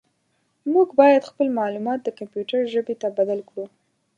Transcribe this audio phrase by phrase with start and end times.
[0.73, 3.65] موږ باید خپل معلومات د کمپیوټر ژبې ته بدل کړو.